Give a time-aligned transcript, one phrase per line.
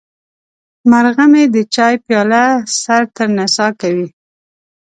[0.89, 2.43] مرغه مې د چای پیاله
[2.81, 4.07] سر ته نڅا کوي.